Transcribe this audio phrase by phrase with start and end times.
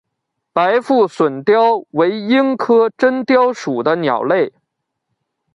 [0.51, 4.51] 白腹隼雕为鹰科真雕属的鸟类。